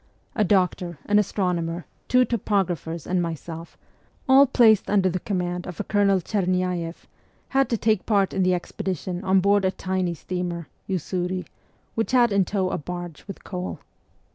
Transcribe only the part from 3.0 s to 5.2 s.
and myself, all placed under the